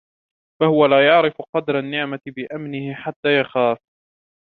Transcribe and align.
فَهُوَ 0.61 0.85
لَا 0.85 1.07
يَعْرِفُ 1.07 1.35
قَدْرَ 1.55 1.79
النِّعْمَةِ 1.79 2.19
بِأَمْنِهِ 2.27 2.93
حَتَّى 2.93 3.39
يَخَافَ 3.39 3.77